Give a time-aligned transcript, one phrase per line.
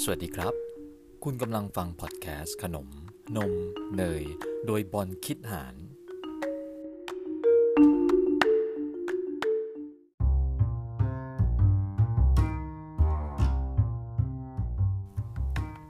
[0.00, 0.54] สวัสดีครับ
[1.24, 2.88] คุณกำลังฟังพอดแคสต์ขนม
[3.36, 3.52] นม
[3.96, 4.22] เนย
[4.66, 5.74] โดยบอลคิดหาร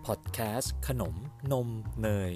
[0.07, 1.15] พอดแคสต์ขนม
[1.53, 1.69] นม
[2.03, 2.33] เนย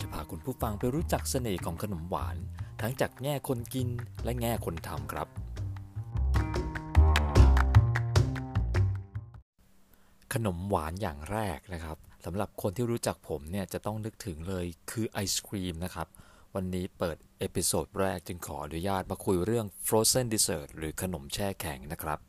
[0.00, 2.36] จะพาคุณผู้ฟังไปรู้จักเสน่ห์ของขนมหวาน
[2.80, 3.88] ทั้งจากแง่คนกิน
[4.24, 5.28] และแง่คนทำครับ
[10.34, 16.08] ขนมหวานอย่างแรกนะครับสำหรับคนที่รู้จักผมเนี่ยจะต้องนึกถึงเลยคือไอศครีมนะครับ
[16.54, 22.20] วันนี้เปิด episode แรกจึงขออนุญาตมาคุยเรื่อง frozen dessert หรือขนมแช่แข็งนะครับ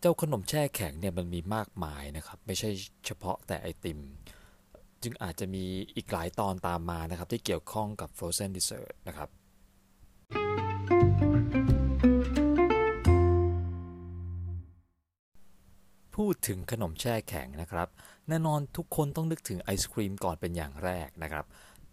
[0.00, 2.70] เจ้าขนมแช่แข็งเนี่ยมันมีมากมายนะครับ ไม่ใช่
[3.06, 3.98] เฉพาะแต่ไอติม
[5.02, 5.64] จึงอาจจะมี
[5.96, 9.28] อีกหลายตอนตามมานะครับ ที่เกี่ยวข้องกับ frozen dessert นะครับ
[16.16, 17.88] พูดถึงขนมแช่แข็งนะครับ
[18.28, 21.44] แน่นอนทุกคนต้องนึกถึงไอศครีมก่อนเป็นอย่างแรกนะครับ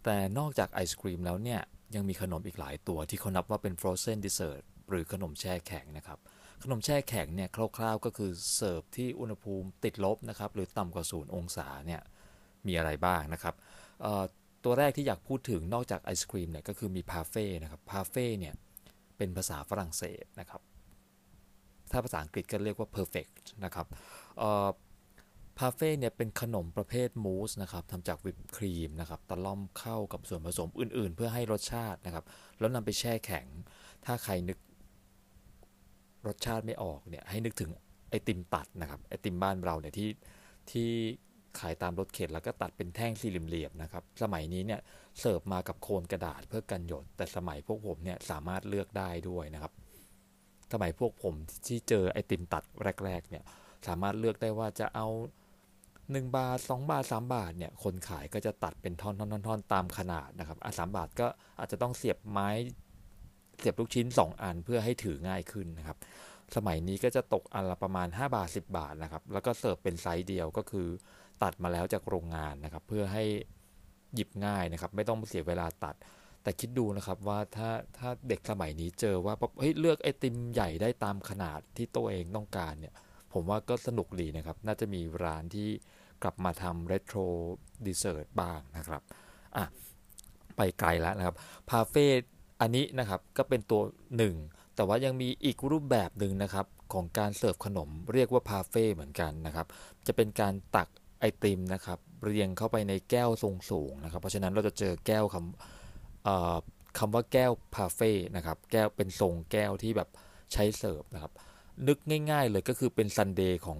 [0.04, 1.62] แต่นอกจากไอศครีมแล้วเนี่ย
[1.96, 6.20] ยังมีขนมอีกหลายตัวที่เขานับว่าเป็น frozen dessert หรือขนมแช่แข็งนะครับ
[6.64, 12.02] ขนมแช่แข็งเนี่ยคร่าวๆก็คือเสิร์ฟที่อุณหภูมิติดลบนะครับ หรือต่ำกว่าศูนย์องศาเนี่ย
[12.68, 13.56] มีอะไรบ้างนะครับ
[14.64, 18.54] ตัวแรกที่อยากพูดถึงนอกจากไอศครีมเนี่ยก็คือมีพาเฟ่นะครับพาเฟ่เนี่ย
[19.18, 20.62] เป็นภาษาฝรั่งเศสนะครับ
[21.92, 23.88] ถ้าภาษาอังกฤษก็เรียกว่า perfect นะครับ
[25.60, 32.26] พาเฟ่เนี่ยเป็นขนมประเภทมูสนะครับทำจากวิปครีมนะครับตะล่อมเข้ากับส่วนผสมอื่น ๆ เพื่อให้รสชาตินะครับ
[32.60, 33.46] แล้วนำไปแช่แข็ง
[34.06, 34.58] ถ้าใครนึก
[36.28, 37.70] รสชาติไม่ออกเนี่ยให้นึกถึง
[38.10, 40.10] ไอติมตัดนะครับไอติมบ้านเราเนี่ยที่
[40.72, 40.90] ที่
[41.60, 44.80] ขายตามรถเข็นแล้วก็ตัดเป็นแท่งสี่เหลี่ยมๆนะครับ สมัยนี้เนี่ย
[45.20, 49.74] เสิร์ฟมากับโคนกระดาษเพื่อกันหยด แต่สมัยพวกผมเนี่ยสามารถเลือกได้ด้วยนะครับ
[50.74, 51.34] สมัยพวกผม
[51.68, 52.64] ที่เจอไอติมตัด
[53.06, 53.44] แรก ๆ เนี่ย
[53.88, 55.08] สามารถเลือกได้ว่าจะเอา
[56.22, 59.08] 1 บาท 2 บาท 3 บาทเนี่ย คนขายก็จะตัดเป็นท่
[59.52, 61.28] อนๆๆตามขนาดนะครับอะสบาทก็
[61.60, 62.50] อาจจะต้องเสียบไม้
[63.60, 65.98] เสียบลูกชิ้น 2 อันเพื่อให้ถือง่ายขึ้นนะครับ
[66.56, 70.88] สมัยนี้ก็จะตกอันละประมาณ 5 บาท 10 บาทนะครับ แล้วก็เสิร์ฟเป็นไซส์เดียวก็คือ
[71.44, 73.24] ตัดมาแล้วจากโรงงานนะครับ เพื่อให้
[74.16, 75.96] หยิบง่ายนะครับ ไม่ต้องเสียเวลาตัด
[76.44, 82.94] แต่คิดดูนะครับว่าถ้าถ้าเด็กสมัยนี้เจอว่าเฮ้ยเลือกไอติมใหญ่ได้ตามขนาดที่ตัวเองต้องการเนี่ย
[83.34, 85.70] ผมว่าก็สนุกดีนะครับ น่าจะมีร้านที่
[86.24, 87.20] กลับมาทำ retro
[87.86, 89.02] dessert บ้างนะครับ
[89.58, 89.66] อะ
[90.58, 91.36] ไปไกลแล้วนะครับ
[91.70, 92.06] พาเฟ่
[92.62, 93.82] อันนี้นะครับก็เป็นตัว
[94.18, 94.36] หนึ่ง
[94.76, 99.68] แต่ว่ายังมีอีกรูปแบบหนึ่งนะครับของการเสิร์ฟขนมเรียกว่าพาเฟ่เหมือนกันนะครับ
[100.08, 100.88] จะเป็นการตัก
[101.20, 105.81] ไอติมนะครับ เรียงเข้าไปในแก้วทรงสูงนะครับ เพราะฉะนั้นเราจะเจอแก้วคำ
[106.98, 110.10] คำว่าแก้วพาเฟ่นะครับ แก้วเป็นทรงแก้วที่แบบ
[110.54, 111.34] ใช้เสิร์ฟนะครับ
[111.88, 111.98] นึก
[112.32, 113.80] ง่าย ๆ เลยก็คือเป็นซันเดย์ของ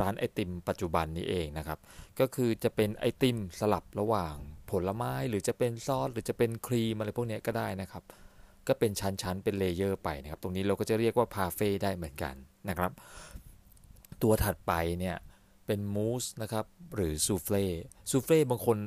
[0.00, 1.78] ร้านไอติมปัจจุบันนี้เองนะครับ
[2.20, 4.34] ก็คือจะเป็นไอติมสลับระหว่าง
[4.70, 8.02] ผลไม้หรือจะเป็นซอสหรือจะเป็นครีมอะไรพวกนี้ก็ได้นะครับ
[8.68, 12.34] ก็เป็นชั้นๆเป็น layer ไปนะครับ ตรงนี้เราก็จะเรียกว่าพาเฟ่ได้เหมือนกัน
[12.68, 12.90] นะครับ
[14.22, 15.16] ตัวถัดไปเนี่ย
[15.66, 16.64] เป็นมูสนะครับ
[16.94, 17.64] หรือ soufflé
[18.10, 18.78] soufflé บางคน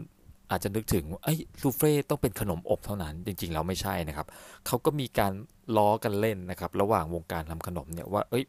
[0.51, 4.27] อาจจะนึกถึงไอ้ soufflé ต้องเป็นขนมอบเท่านั้น จริงๆแล้วไม่ใช่นะครับ
[4.67, 5.33] เขาก็มีการ
[5.77, 8.45] ล้อกันเล่นนะครับ ระหว่างวงการทำขนมเนี่ยว่าเอ้ย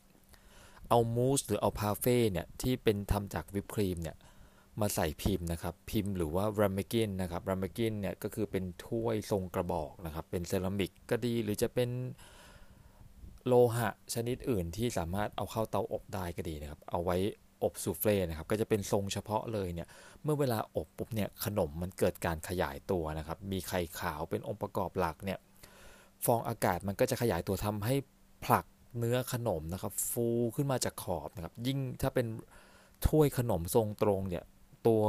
[0.89, 4.17] เอามูสหรือเอาพาเฟ่เนี่ยที่เป็นทำจากวิปครีมเนี่ย
[4.81, 11.91] มาใส่พิมพ์นะครับ พิมพ์หรือว่า ramekin นะครับ ramekin เนี่ยก็คือเป็นถ้วยทรงกระบอกนะครับ เป็นเซรามิกก็ดีหรือจะเป็น
[13.47, 17.17] โลหะชนิดอื่นที่สามารถเอาเข้าเตาอบได้ก็ดีนะครับ เอาไว้
[17.63, 19.89] อบซูเฟ่นะครับก็จะเป็นทรงเฉพาะเลยเนี่ย
[20.23, 25.39] เมื่อเวลาอบปุ๊บเนี่ยขนมมันเกิดการขยายตัวนะครับมีไข่ขาวเป็นองค์ประกอบหลักเนี่ย
[26.25, 27.95] ฟองอากาศมันก็จะขยายตัวทำให้
[28.45, 28.67] ผลัก
[28.99, 30.27] เนื้อขนมนะครับฟู
[30.57, 32.27] ขึ้นมาจากขอบนะครับยิ่งถ้าเป็น
[33.07, 34.45] ถ้วยขนมทรงตรงเนี่ย
[34.87, 35.03] ตัว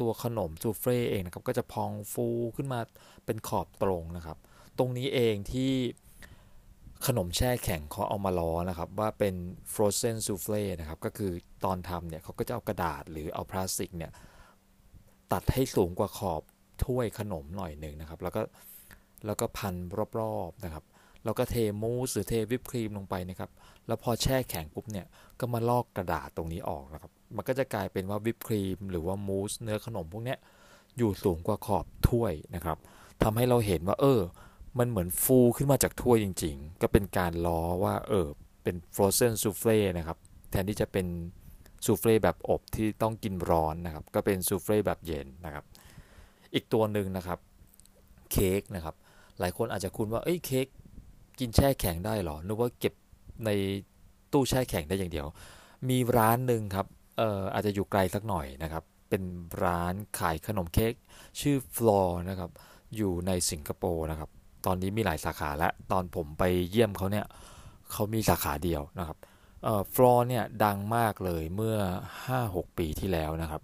[0.00, 2.26] ตัวขนมซูเฟ่เองนะครับก็จะพองฟู
[2.56, 2.80] ขึ้นมา
[3.26, 4.38] เป็นขอบตรงนะครับ
[4.78, 5.72] ตรงนี้เองที่
[7.06, 9.34] ขนมแช่แข็งเขาเอามาล้อนะครับ ว่าเป็น
[9.72, 11.32] frozen souffle นะครับ ก็คือ
[11.64, 14.10] ตอนทำเนี่ยเขาก็จะเอากระดาษหรือเอาพลาสติกเนี่ย
[15.32, 16.42] ตัดให้สูงกว่าขอบ
[16.84, 18.42] ถ้วยขนมหน่อยหนึ่งนะครับ แล้วก็
[19.26, 19.74] แล้วก็พัน
[20.20, 20.84] รอบๆนะครับ
[21.24, 23.50] แล้วก็เทมูสหรือเทวิปครีมลงไปนะครับ
[23.86, 25.06] แล้วพอแช่แข็งปุ๊บเนี่ย
[25.40, 30.36] ก็มาลอกกระดาษตรงนี้ออกนะครับ มันก็จะกลายเป็นว่าวิปครีม หรือว่ามูสเนื้อขนมพวกนี้
[30.98, 32.78] อยู่สูงกว่าขอบถ้วยนะครับ
[33.22, 34.20] ทำให้เราเห็นว่าเออ
[34.78, 38.26] มันเหมือนฟูขึ้นมาจากถ้วยจริง ๆ ก็เป็นการล้อว่าเออ
[38.62, 40.18] เป็น frozen souffle นะครับ
[40.50, 41.06] แทนที่จะเป็น
[41.86, 45.64] ซูเฟ่แบบอบที่ต้องกินร้อนนะครับ ก็เป็นซูเฟ่แบบเย็นนะครับ
[46.54, 47.38] อีกตัวหนึ่งนะครับ
[48.32, 48.94] เค้กนะครับ
[49.38, 50.66] หลายคนอาจจะคุ้นว่าเอ้ยเค้ก
[51.38, 52.94] กินแช่แข็งได้หรอ นึกว่าเก็บ
[53.44, 53.50] ใน
[54.32, 55.26] ตู้แช่แข็งได้อย่างเดียว
[55.88, 56.86] มีร้านหนึ่งครับ
[57.18, 59.22] เอ่ออาจจะอยู่ไกลสักหน่อยนะครับ เป็น
[59.64, 60.92] ร้านขายขนมเค้ก
[61.40, 62.50] ชื่อ Floor นะครับ
[62.96, 64.30] อยู่ในสิงคโปร์นะครับ
[64.66, 67.26] ตอนนี้มีหลายสาขาแล้วตอนผมไปเยี่ยมเขาเนี่ย
[67.92, 69.18] เขามีสาขาเดียวนะครับ
[69.64, 71.76] เอ่อ Floor เนี่ยดังมากเลยเมื่อ
[72.28, 73.62] 5-6 ปีที่แล้วนะครับ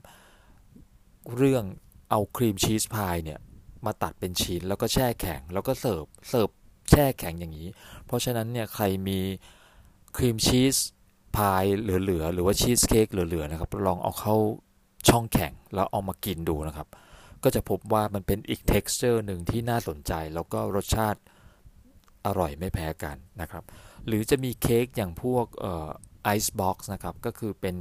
[1.37, 1.65] เรื่อง
[2.11, 3.39] เอาครีมชีสพายเนี่ย
[3.87, 6.49] มาตัดเป็นชิ้นแล้วก็แช่แข็งแล้วก็เสิร์ฟเสิร์ฟ
[6.91, 7.69] แช่แข็งอย่างนี้
[8.07, 9.19] เพราะฉะนั้นเนี่ยใครมี
[10.17, 10.77] ครีมชีส
[11.37, 14.37] พายเหลือๆหรือว่าชีสเค้กเหลือๆนะครับลองเอาเข้า
[15.09, 16.89] ช่องแข็งแล้วเอามากินดูนะครับ
[17.47, 21.21] ก็จะพบว่ามันเป็นอีก texture หนึ่งที่น่าสนใจ แล้วก็รสชาติ
[22.27, 23.65] อร่อยไม่แพ้กันนะครับ
[24.07, 25.47] หรือจะมีเค้กอย่างพวก
[26.25, 27.77] ไอซ์บ็อกซ์นะครับ ก็คือเป็น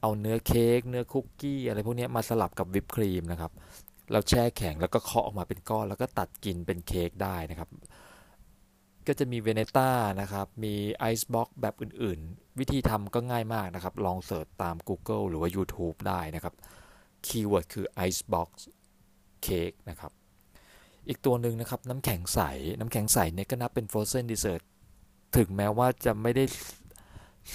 [0.00, 3.52] เอาเนื้อเค้กเนื้อคุกกี้อะไรพวกนี้มาสลับกับวิปครีมนะครับ
[4.12, 7.68] เราแช่แข็งแล้วก็เคาะออกมาเป็นก้อน แล้วก็ตัดกินเป็นเค้กได้นะครับ
[9.06, 9.90] ก็จะมี Viennetta
[10.20, 16.54] นะครับ มีไอซ์บ็อกแบบอื่นๆ วิธีทำก็ง่ายมากนะครับ ลอง search ตาม Google หรือว่า YouTube ได้นะครับ
[17.26, 18.50] keyword คือ Icebox
[19.46, 20.12] Cake นะครับ
[21.08, 22.40] อีกตัวหนึ่งนะครับน้ำแข็งใส
[22.78, 24.62] น้ำแข็งใสเนี่ยก็นับเป็น Frozen Dessert
[25.36, 26.44] ถึงแม้ว่าจะไม่ได้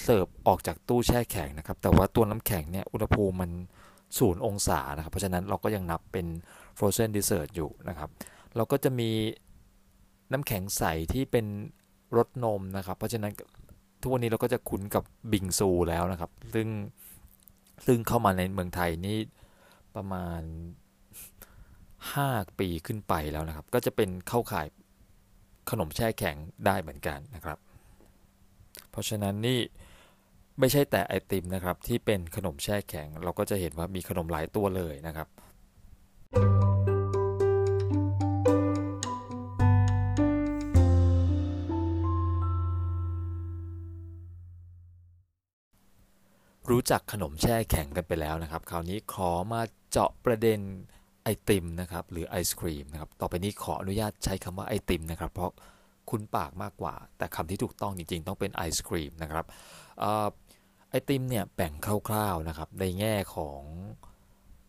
[0.02, 3.52] เสิร์ฟออกจากตู้แช่แข็งนะครับ แต่ว่าตัวน้ำแข็งเนี่ยอุณหภูมิมัน
[4.18, 6.28] ศูนย์องศานะครับ เพราะฉะนั้นเราก็ยังนับเป็น
[6.78, 8.10] Frozen Dessert อยู่นะครับ
[8.56, 9.10] เราก็จะมี
[10.32, 10.84] น้ำแข็งใส
[11.14, 11.46] ที่เป็น
[12.18, 13.32] รสนมนะครับ เพราะฉะนั้น
[14.02, 16.68] ทุกวันนี้เราก็จะคุ้นกับบิงซูแล้วนะครับ ซึ่ง
[17.86, 19.18] ซึ่งเข้ามาในเมืองไทยนี่
[19.96, 20.42] ประมาณ
[22.12, 24.68] 5 ปีขึ้นไปแล้วนะครับ ก็จะเป็นเข้าข่าย
[25.70, 26.36] ขนมแช่แข็ง
[26.66, 27.58] ได้เหมือนกันนะครับ
[28.92, 29.60] เพราะฉะนั้นนี่
[30.60, 35.28] ไม่ใช่แต่ไอติมนะครับ ที่เป็นขนมแช่แข็ง เราก็จะเห็นว่ามีขนมหลายตัวเลยนะครับ
[46.72, 49.62] รู้จักขนมแช่แข็งกันไปแล้วนะครับ คราวนี้ขอมา
[49.92, 50.60] เจาะประเด็น
[51.24, 55.52] ไอติมนะครับ หรือไอศครีมนะครับ ต่อไปนี้ขออนุญาตใช้คำว่าไอติมนะครับ เพราะ
[56.10, 59.46] คุ้นปากมากกว่า แต่คำที่ถูกต้องจริง ๆ ต้องเป็นไอศครีมนะครับ
[60.90, 61.74] ไอติมเนี่ยแบ่ง
[62.08, 63.62] คร่าวๆนะครับ ในแง่ของ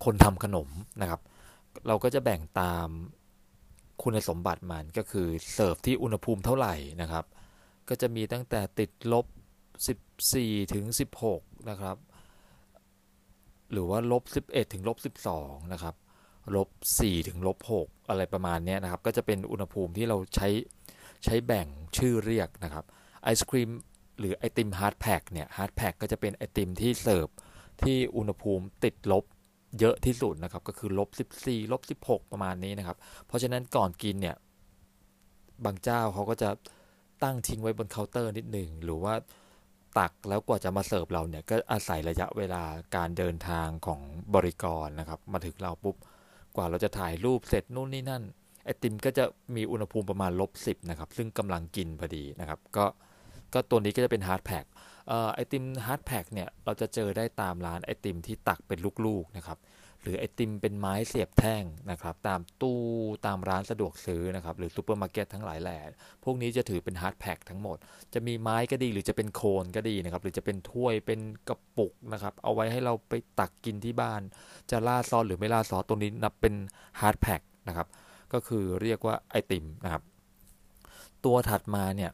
[0.05, 0.69] คนทำขนม
[1.01, 1.21] นะครับ
[1.87, 2.89] เราก็จะแบ่งตาม
[4.03, 7.25] คุณสมบัติมันก็คือเสิร์ฟที่อุณหภูมิเท่าไหร่นะครับ
[7.89, 9.27] ก็จะมีตั้งแต่ติดลบ
[9.99, 10.85] 14 ถึง
[11.27, 11.97] 16 นะครับ
[13.73, 14.97] หรือว่าลบ 11 ถึงลบ
[15.33, 15.95] 12 นะครับ
[16.55, 16.69] ลบ
[16.99, 20.49] 4ถึงลบ6อะไรประมาณนี้นะครับ ก็จะเป็นอุณหภูมิที่เราใช้
[21.25, 21.67] ใช้แบ่ง
[21.99, 22.85] ชื่อเรียกนะครับ
[23.23, 23.71] ไอศครีม
[24.19, 27.29] หรือไอติม hard pack เนี่ย hard pack ก็จะเป็นไอติมที่เสิร์ฟ
[27.83, 29.25] ที่อุณหภูมิติดลบ
[29.79, 31.09] เยอะที่สุดนะครับ ก็คือลบ
[31.41, 34.37] 14ลบ16 ประมาณนี้นะครับ เพราะฉะนั้นก่อนกินเนี่ย
[35.65, 36.51] บางเจ้าเขาก็จะ
[37.23, 39.15] ตั้งทิ้งไว้บนเคาน์เตอร์นิดหนึ่งหรือว่า
[39.99, 42.63] ตักแล้วกว่าจะมาเสิร์ฟเราเนี่ยก็อาศัยระยะเวลา
[42.97, 44.01] การเดินทางของ
[44.35, 45.97] บริกรนะครับ มาถึงเราปุ๊บ
[46.57, 48.23] กว่าเราจะถ่ายรูปเสร็จนู่นนี่นั่น
[48.65, 49.25] ไอติมก็จะ
[49.57, 52.87] มีอุณหภูมิประมาณลบสิบนะครับ ซึ่งกำลังกินพอดีนะครับ ก็
[53.55, 54.65] ก็ตัวนี้ก็จะเป็น hard pack
[55.35, 59.59] ไอติม hard pack เนี่ย เราจะเจอได้ตามร้านไอติมที่ตักเป็นลูกๆนะครับ
[60.05, 62.81] หรือไอติมเป็นไม้เสียบแท่งนะครับ ตามตู้
[63.27, 65.79] ตามร้านสะดวกซื้อนะครับ หรือซูเปอร์มาร์เก็ตทั้งหลายแหล่
[66.25, 67.77] พวกนี้จะถือเป็น hard pack ทั้งหมด
[68.15, 74.23] จะมีไม้ก็ดีหรือจะเป็นโคนก็ดีนะครับ หรือจะเป็นถ้วยเป็นกระปุกนะครับ เอาไว้ให้เราไปตักกินที่บ้าน
[74.71, 76.55] จะราดซอสหรือไม่ราดซอสตรงนี้นับเป็น
[77.01, 77.87] hard pack นะครับ
[78.33, 80.03] ก็คือเรียกว่าไอติมนะครับ
[81.25, 82.13] ตัวถัดมาเนี่ย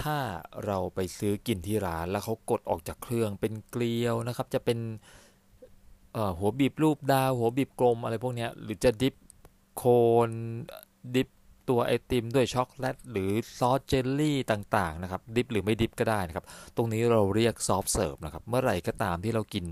[0.00, 0.18] ถ้า
[0.66, 4.78] เราไปซื้อกินที่ร้านแล้วเขากดออกจากเครื่องเป็นเกลียวนะครับ จะเป็น
[6.38, 9.14] หัวบีบรูปดาว หัวบีบกลมอะไรพวกนี้หรือจะ dip
[9.76, 9.84] โค
[10.28, 10.30] น
[11.14, 11.28] dip
[11.68, 16.44] ตัวไอติมด้วยช็อกโกแลตหรือซอสเจลลี่ต่างๆนะครับ dip หรือไม่ dip ก็ได้นะครับ
[16.76, 19.64] ตรงนี้เราเรียก soft serve นะครับ เมื่อไหร่ก็ตามที่เรากิน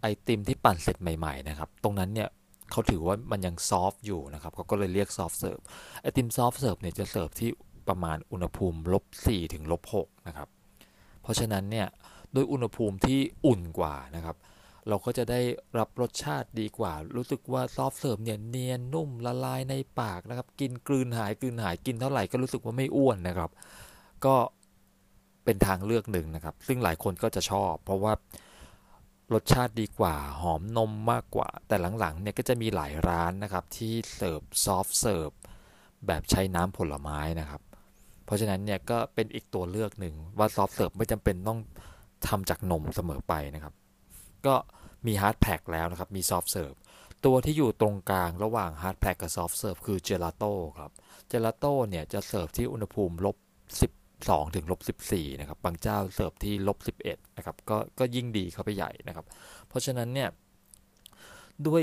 [0.00, 2.28] ไอติมที่ปั่นเสร็จใหม่ๆนะครับ ตรงนั้นเนี่ย
[2.70, 5.58] เขาถือว่ามันยัง soft อยู่นะครับเขาก็เลยเรียก soft serve
[6.02, 7.50] ไอติม soft serve เนี่ยจะเสิร์ฟที่
[7.88, 10.48] ประมาณอุณหภูมิลบ4ถึงลบ6นะครับ
[11.22, 11.86] เพราะฉะนั้นเนี่ย
[12.34, 14.36] ด้วยอุณหภูมิที่อุ่นกว่านะครับ
[14.88, 15.40] เราก็จะได้
[15.78, 23.50] รับรสชาติดีกว่า รู้สึกว่า soft serve เนี่ยเนียนนุ่มละลายในปากนะครับ กินกลืนหายกลืนหายกินเท่าไหร่ก็รู้สึกว่าไม่อ้วนนะครับ
[24.24, 24.34] ก็
[25.44, 28.12] เป็นทางเลือกหนึ่งนะครับ ซึ่งหลายคนก็จะชอบ เพราะว่า
[29.32, 35.30] รสชาติดีกว่าหอมนมมากกว่า แต่หลังๆเนี่ยก็จะมีหลายร้านนะครับที่เสิร์ฟ soft serve
[36.06, 37.60] แบบใช้น้ำผลไม้นะครับ
[38.24, 41.58] เพราะฉะนั้นเนี่ยก็เป็นอีกตัวเลือกหนึ่งว่า soft serve ไม่จำเป็นต้อง
[42.28, 43.74] ทำจากนมเสมอไปนะครับ
[44.46, 44.56] ก็
[45.06, 46.74] มี hard pack แล้วนะครับ มี soft serve
[47.24, 50.90] ตัวที่อยู่ตรงกลางระหว่าง hard pack กับ soft serve คือเจลาโต้ครับ
[51.28, 53.36] เจลาโต้เนี่ยจะเสิร์ฟที่อุณหภูมิลบ
[53.94, 59.26] 12ถึงลบ14นะครับ บางเจ้าเสิร์ฟที่ลบ11นะครับ ก็ก็ยิ่งดีเข้าไปใหญ่นะครับ
[59.68, 60.28] เพราะฉะนั้นเนี่ย
[61.66, 61.82] ด้วย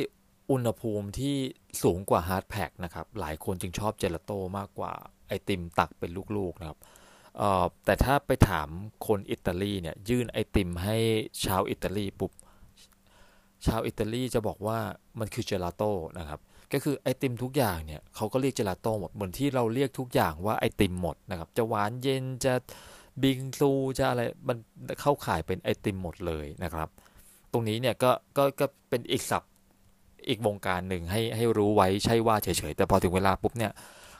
[0.51, 1.36] อุณหภูมิที่
[1.84, 4.91] สูงกว่า hard pack นะครับ หลายคนจึงชอบเจลาโต้มากกว่า
[5.27, 6.80] ไอติมตักเป็นลูกๆนะครับ
[7.86, 8.70] แต่ถ้าไปถาม
[9.08, 10.98] คนอิตาลีเนี่ยยื่นไอติมให้
[11.46, 12.32] ชาวอิตาลีปุ๊บ
[13.65, 14.80] ชาวอิตาลีจะบอกว่า
[15.20, 16.39] มันคือเจลาโต้นะครับ
[16.74, 22.53] ก็คือไอติมทุกอย่างเนี่ยเขาก็เรียกเจลาโต้หมดเหมือนที่เราเรียกทุกอย่างว่าไอติมหมดนะครับจะหวานเย็นจะ
[23.24, 24.58] บิงซูจะอะไรมัน
[25.01, 26.89] เข้าข่ายเป็นไอติมหมดเลยนะครับ
[27.51, 29.51] ตรงนี้เนี่ยก็ก็ก็เป็นอีกศัพท์
[30.27, 33.72] อีกวงการหนึ่งให้ให้รู้ไว้ใช่ว่าเฉยๆแต่พอถึงเวลาปุ๊บเนี่ย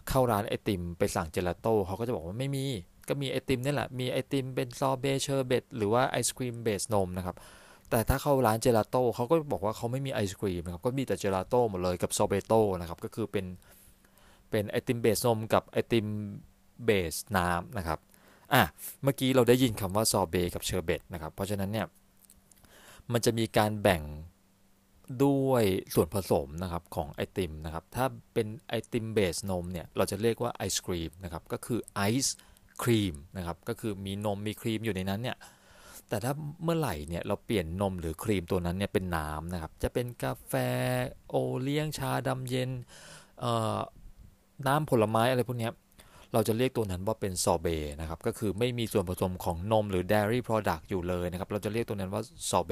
[0.10, 2.66] เข้าร้านไอติมไปสั่งเจลาโต้เขาก็จะบอกว่าไม่มี
[3.08, 7.36] ก็มีไอติมนี่แหละมีไอติมเป็น sorbet sherbet หรือว่าไอศครีม base นมนะครับ
[7.92, 13.46] แต่ถ้าเข้าร้านเจลาโต้เขาก็บอกว่าเขาไม่มีไอศครีมนะครับ ก็มีแต่เจลาโต้หมดเลยกับ sorbetto นะครับ ก็คือเป็น
[14.50, 16.08] เป็นไอติม base นมกับไอติม
[16.86, 18.00] base น้ำนะครับ
[18.54, 18.62] อะ
[19.04, 21.88] เมื่อกี้เราได้ยินคำว่าซอเบกับเชอร์เบตนะครับ เพราะฉะนั้นเนี่ย
[23.12, 24.04] มันจะมีการแบ่ง
[25.24, 35.38] ด้วยส่วนผสมนะครับของไอติมนะครับ ถ้าเป็นไอติม base นมเนี่ย เราจะเรียกว่าไอศครีมนะครับ ก็คือ ice cream นะครับ ก็คือมีนมมีครีมอยู่ในนั้นเนี่ย
[36.12, 40.54] แต่ถ้าเมื่อไหร่เนี่ยเราเปลี่ยนนมหรือครีมตัวนั้นเนี่ยเป็นน้ำนะครับ จะเป็นกาแฟ
[41.30, 42.70] โอเลี้ยงชาดำเย็น
[44.68, 45.70] น้ำผลไม้อะไรพวกนี้
[46.34, 47.68] เราจะเรียกตัวนั้นว่าเป็นซอเบ
[48.02, 52.72] นะครับ ก็คือไม่มีส่วนผสมของนมหรือ dairy product อยู่เลยนะครับ เราจะเรียกตัวนั้นว่าซอเบ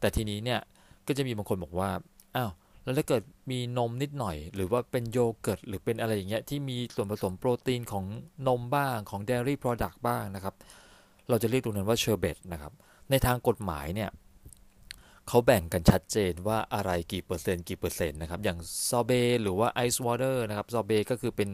[0.00, 0.60] แต่ทีนี้เนี่ย
[1.06, 1.90] ก็จะมีบางคนบอกว่า
[2.36, 2.50] อ้าว
[2.84, 8.04] แล้วถ้าเกิดมีนมนิดหน่อย หรือว่าเป็นโยเกิร์ตหรือเป็นอะไรอย่างเงี้ยที่มีส่วนผสมโปรตีนของ
[8.48, 10.54] นมบ้างของ dairy product บ้างนะครับ
[11.28, 12.72] เราจะเรียกตรงนั้นว่าเชอร์เบตนะครับ
[13.10, 14.10] ในทางกฎหมายเนี่ย
[15.28, 19.12] เขาแบ่งกันชัดเจนว่าอะไรกี่เปอร์เซ็นต์กี่เปอร์เซ็นต์นะครับ อย่างซอเบ
[19.42, 21.50] หรือว่าไอซ์วอเตอร์นะครับซอเบก็คือเป็น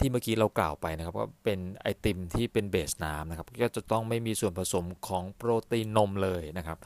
[0.00, 6.78] ที่เมื่อกี้เรากล่าวไปนะครับว่าเป็นไอติมที่เป็น base น้ำนะครับ ก็จะต้องไม่มีส่วนผสมของโปรตีนนมเลยนะครับ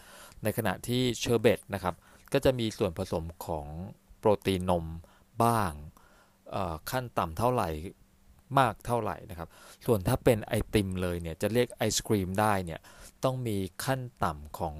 [0.43, 1.95] ในขณะที่เชอร์เบตนะครับ
[2.33, 3.67] ก็จะมีส่วนผสมของ
[4.19, 4.85] โปรตีนนม
[5.43, 5.73] บ้าง
[6.91, 7.69] ขั้นต่ำเท่าไหร่
[8.59, 9.49] มากเท่าไหร่นะครับ
[9.87, 12.81] ส่วนถ้าเป็นไอติมเลยเนี่ยจะเรียกไอศครีมได้เนี่ย
[13.25, 14.77] ต้องมีขั้นต่ำของ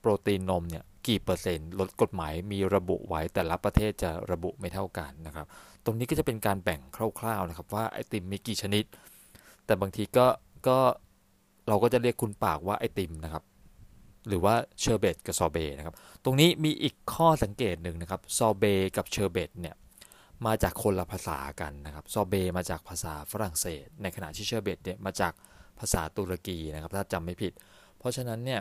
[0.00, 5.46] โปรตีนนมเนี่ยกี่เปอร์เซ็นต์ลดกฎหมายมีระบุไว้แต่ละประเทศจะระบุไม่เท่ากันนะครับ
[5.84, 6.80] ตรงนี้ก็จะเป็นการแบ่ง
[7.18, 8.84] คร่าวๆนะครับว่าไอติมมีกี่ชนิด
[9.66, 10.26] แต่บางทีก็
[10.68, 10.78] ก็
[11.68, 13.44] เราก็จะเรียกคุ้นปากว่าไอติมนะครับ
[14.28, 15.94] หรือว่าเชอร์เบตกับซอเบนะครับ
[16.24, 18.64] ตรงนี้มีอีกข้อสังเกตหนึ่งนะครับซอเบ
[18.96, 19.74] กับเชอร์เบตเนี่ย
[20.46, 25.32] มาจากคนละภาษากันนะครับซอเบมาจากภาษาฝรั่งเศส ในขณะที่เชอร์เบตเนี่ยมาจาก
[25.78, 27.52] ภาษาตุรกีนะครับถ้าจำไม่ผิด
[27.98, 28.60] เพราะฉะนั้นเนี่ย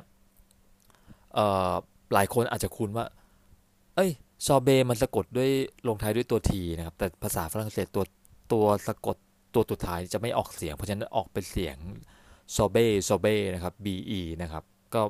[2.14, 3.06] หลายคนอาจจะคุ้นว่า
[3.96, 4.12] เอ้ย
[4.46, 5.50] ซอเบมันสะกดด้วย
[5.88, 8.04] ลงท้ายด้วยตัวทีนะครับ แต่ภาษาฝรั่งเศสตัว
[8.54, 9.18] ตัวสะกด
[9.54, 11.78] ตัวสุดท้ายจะไม่ออกเสียง เพราะฉะนั้นออกเป็นเสียง
[12.56, 15.02] ซอเบซอเบนะครับ be นะครับ ก็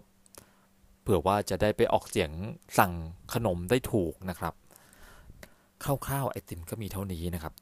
[1.01, 2.31] เผื่อว่าจะได้ไปออกเสียง
[2.77, 2.91] สั่ง
[3.33, 4.53] ขนมได้ถูกนะครับ
[5.83, 7.53] คร่าวๆไอติมก็มีเท่านี้นะครับ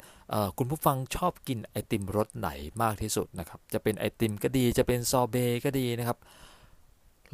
[0.58, 2.50] คุณผู้ฟังชอบกินไอติมรสไหน
[2.82, 6.18] มากที่สุดนะครับ จะเป็นไอติมก็ดีจะเป็นซอเบก็ดีนะครับ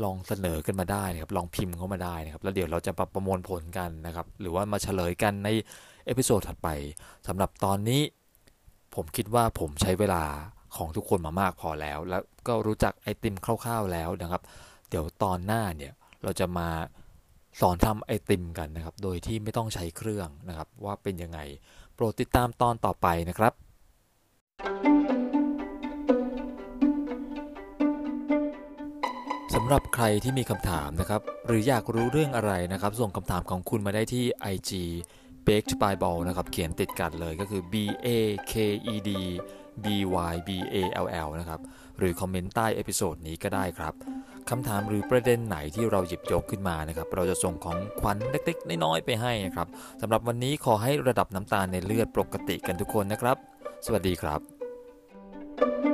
[0.04, 5.50] ลองเสนอกันมาได้นะครับ ลองพิมพ์เข้ามาได้นะครับ แล้วเดี๋ยวเราจะประมวลผลกันนะครับ หรือว่ามาเฉลยกันใน
[6.06, 6.70] episode ถัดไป
[7.28, 8.02] สำหรับตอนนี้
[8.96, 10.24] ผมคิดว่าผมใช้เวลา
[10.76, 14.42] ของทุกคนมามากพอแล้ว แล้วก็รู้จักไอติมคร่าวๆแล้วนะครับ
[14.90, 16.68] เดี๋ยวตอนหน้าเนี่ยเราจะมา
[17.62, 21.40] สอนทำไอติมกันนะครับ โดยที่ไม่ต้องใช้เครื่องนะครับ ว่าเป็นยังไง
[21.96, 23.54] โปรดติดตามตอนต่อไปนะครับ
[29.56, 34.72] สำหรับใครที่มีคำถามนะครับ หรืออยากรู้เรื่องอะไรนะครับ ส่งคำถามของคุณมาได้ที่ IG
[35.48, 38.08] baked by ball นะครับ เขียนติดกันเลยก็คือ b a
[38.52, 38.54] k
[38.94, 39.12] e d
[39.84, 39.86] b
[40.32, 41.60] y b a l l นะครับ
[41.98, 43.94] หรือคอมเมนต์ใต้ episode นี้ก็ได้ครับ
[44.50, 49.68] คำถามหรือประเด็นไหนที่เราหยิบยกขึ้นมานะครับ เราจะส่งของขวัญเล็กๆน้อยๆไปให้นะครับ
[50.02, 53.38] สำหรับวันนี้ขอให้ระดับน้ำตาลในเลือดปกติกันทุกคนนะครับ
[53.86, 54.40] สวัสดีครับ
[55.60, 55.93] thank you